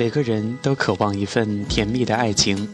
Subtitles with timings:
[0.00, 2.66] 每个人都渴望一份甜蜜的爱情，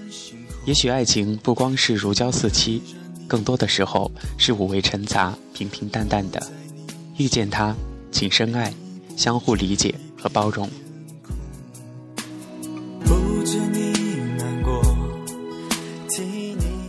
[0.64, 2.80] 也许爱情不光是如胶似漆，
[3.26, 4.08] 更多的时候
[4.38, 6.40] 是五味陈杂、平平淡淡的。
[7.16, 7.74] 遇见他，
[8.12, 8.72] 请深爱，
[9.16, 10.70] 相互理解和包容。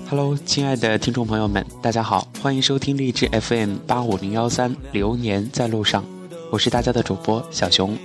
[0.07, 6.03] Hello，亲爱的听众朋友们，大家好，欢迎收听励志 FM 八五零幺三《流年在路上》，
[6.51, 7.97] 我是大家的主播小熊。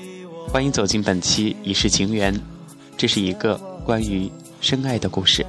[0.49, 2.35] 欢迎走进本期《一世情缘》，
[2.97, 5.45] 这是一个关于深爱的故事。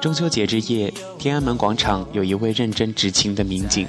[0.00, 3.86] 中秋节之夜，天安门广场有一位认真执勤的民警，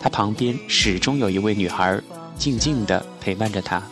[0.00, 2.00] 他旁边始终有一位女孩
[2.36, 3.82] 静静地陪伴着他。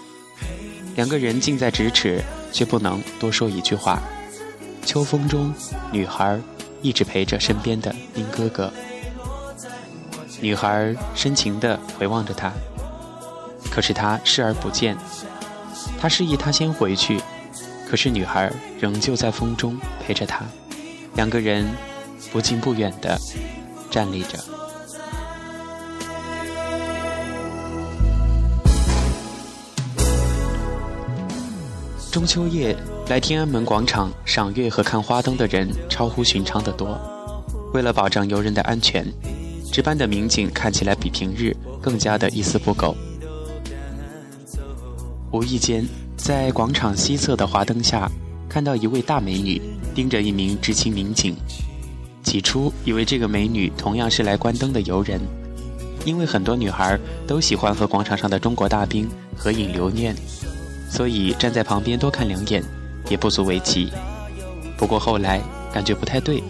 [0.97, 2.22] 两个人近在咫尺，
[2.53, 4.03] 却不能多说一句话。
[4.84, 5.53] 秋风中，
[5.92, 6.41] 女孩
[6.83, 8.72] 一直陪着身边的兵哥哥。
[10.41, 12.53] 女孩深情地回望着他。
[13.70, 14.97] 可是他视而不见，
[16.01, 17.20] 他示意他先回去，
[17.89, 20.45] 可是女孩仍旧在风中陪着他，
[21.15, 21.67] 两个人
[22.33, 23.19] 不近不远的
[23.91, 24.39] 站立着。
[32.11, 32.77] 中秋夜
[33.09, 36.98] 来天安门广场赏月和看花灯的人超乎寻常的多，
[37.72, 39.06] 为了保障游人的安全，
[39.70, 42.97] 值班的民警看起来比平日更加的一丝不苟。
[45.31, 48.11] 无意间，在广场西侧的华灯下，
[48.48, 49.61] 看到一位大美女
[49.95, 51.37] 盯着一名执勤民警。
[52.23, 55.21] 起初以为这个美女同样是来观灯的游人，
[56.06, 59.06] 因为很多女孩都喜欢和广场上的中国大兵
[59.37, 60.17] 合影留念，
[60.91, 62.62] 所以站在旁边多看两眼
[63.11, 63.91] 也不足为奇。
[64.78, 65.43] 不过后来
[65.75, 66.43] 感觉不太对，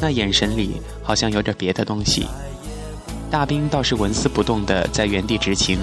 [0.00, 2.26] 那眼神里好像有点别的东西。
[3.30, 5.78] 大兵倒是纹丝不动地在原地执勤。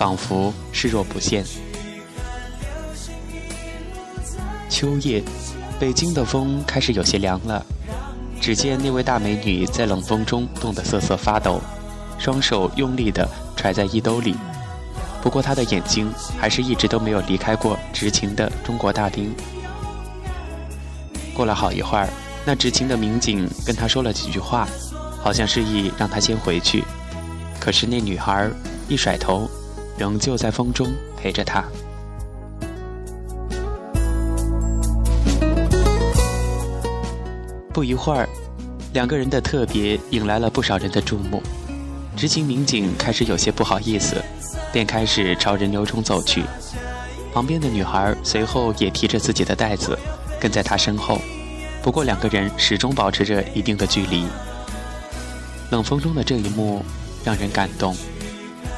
[0.00, 1.44] 仿佛视若不见。
[4.70, 5.22] 秋夜，
[5.78, 7.62] 北京的风开始有些凉了。
[8.40, 11.60] 只见那位大美女在冷风中冻得瑟瑟发抖，
[12.18, 14.34] 双手用力地揣在衣兜里。
[15.20, 19.30] 不过她的眼睛还是一直都没有离开过执勤的中国大兵。
[21.34, 22.08] 过了好一会儿，
[22.46, 24.66] 那执勤的民警跟她说了几句话，
[25.22, 26.84] 好像示意让她先回去。
[27.60, 28.50] 可是那女孩
[28.88, 29.46] 一甩头。
[30.00, 31.62] 仍旧在风中陪着他。
[37.70, 38.26] 不一会儿，
[38.94, 41.42] 两个人的特别引来了不少人的注目。
[42.16, 44.24] 执勤民警开始有些不好意思，
[44.72, 46.44] 便开始朝人流中走去。
[47.34, 49.98] 旁边的女孩随后也提着自己的袋子，
[50.40, 51.20] 跟在他身后。
[51.82, 54.24] 不过两个人始终保持着一定的距离。
[55.70, 56.82] 冷风中的这一幕
[57.22, 57.94] 让人感动。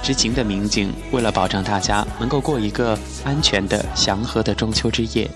[0.03, 5.31] 执勤的民警为了保障大家能够过一个安全的、祥和的中秋之夜，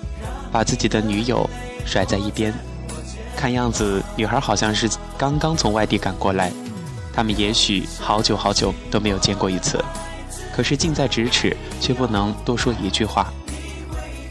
[0.50, 1.48] 把自己的女友
[1.86, 2.52] 甩在一边。
[3.36, 6.52] 看样子，女孩好像是刚刚从外地赶过来，
[7.12, 9.82] 他们也许好久好久都没有见过一次。
[10.52, 13.32] 可是近在咫尺，却不能多说一句话。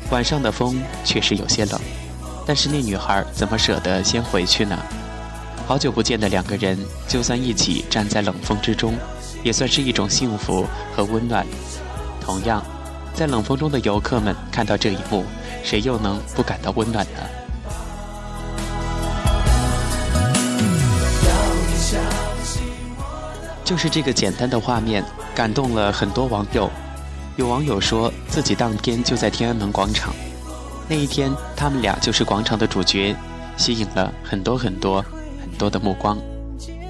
[0.09, 1.79] 晚上的风确实有些冷，
[2.45, 4.78] 但是那女孩怎么舍得先回去呢？
[5.66, 8.94] 好久不见的两个人，就算一起站在冷风之中。
[9.45, 11.45] 也算是一种幸福和温暖。
[12.19, 12.66] 同样，
[13.13, 15.23] 在冷风中的游客们看到这一幕，
[15.63, 17.19] 谁又能不感到温暖呢？
[23.63, 26.67] 就是这个简单的画面，感动了很多网友。
[27.35, 30.12] 有网友说自己当天就在天安门广场，
[30.89, 33.16] 那一天他们俩就是广场的主角，
[33.57, 35.03] 吸引了很多很多
[35.39, 36.17] 很多的目光，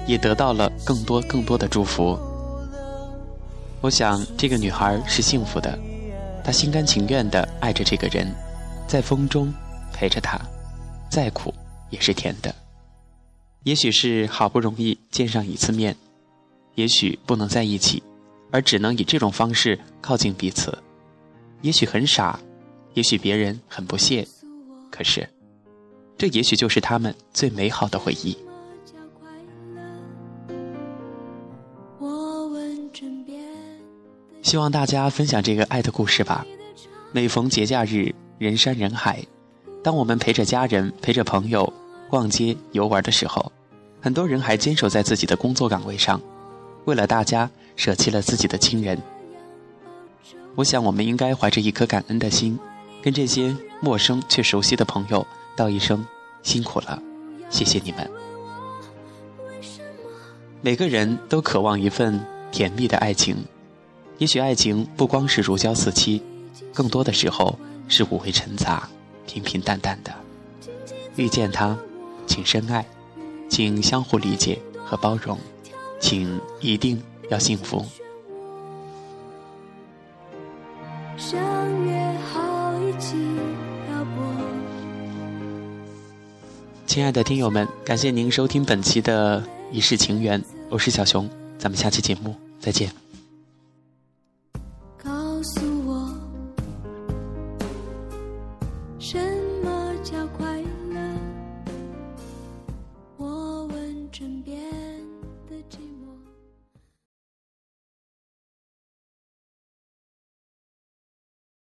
[0.06, 2.18] 也得到了更多更多的祝福。
[3.80, 5.78] 我想，这个女孩是幸福的，
[6.42, 8.34] 她心甘情愿地爱着这个人，
[8.88, 9.52] 在风中
[9.92, 10.40] 陪着他，
[11.10, 11.54] 再苦
[11.90, 12.54] 也是甜的。
[13.64, 15.94] 也许是好不容易见上一次面，
[16.74, 18.02] 也许不能在一起，
[18.50, 20.76] 而只能以这种方式靠近彼此。
[21.62, 22.38] 也许很傻，
[22.94, 24.26] 也许别人很不屑，
[24.90, 25.28] 可是，
[26.16, 28.36] 这也许就是他们最美好的回忆。
[34.46, 36.46] 希望大家分享这个爱的故事吧。
[37.10, 39.20] 每逢节假日，人山人海，
[39.82, 41.72] 当我们陪着家人、陪着朋友
[42.08, 43.50] 逛街游玩的时候，
[44.00, 46.20] 很多人还坚守在自己的工作岗位上，
[46.84, 48.96] 为了大家舍弃了自己的亲人。
[50.54, 52.56] 我想，我们应该怀着一颗感恩的心，
[53.02, 55.26] 跟这些陌生却熟悉的朋友
[55.56, 56.06] 道一声
[56.44, 57.02] 辛苦了，
[57.50, 58.08] 谢谢你们。
[60.62, 63.36] 每个人都渴望一份甜蜜的爱情。
[64.18, 66.22] 也许爱情不光是如胶似漆，
[66.72, 68.88] 更多的时候是五味陈杂、
[69.26, 70.12] 平平淡淡的。
[71.16, 71.76] 遇见他，
[72.26, 72.86] 请深爱，
[73.48, 75.38] 请相互理解和包容，
[76.00, 77.84] 请一定要幸福。
[86.86, 89.40] 亲爱的听友们，感谢您收听本期的
[89.70, 90.40] 《一世情缘》，
[90.70, 91.28] 我是小熊，
[91.58, 93.05] 咱们下期节目再见。